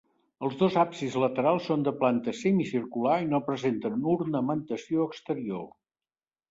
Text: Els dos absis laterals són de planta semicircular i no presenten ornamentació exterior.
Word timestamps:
Els 0.45 0.53
dos 0.61 0.77
absis 0.83 1.17
laterals 1.23 1.67
són 1.71 1.85
de 1.89 1.93
planta 1.99 2.35
semicircular 2.39 3.19
i 3.27 3.31
no 3.35 3.43
presenten 3.51 4.11
ornamentació 4.17 5.11
exterior. 5.13 5.67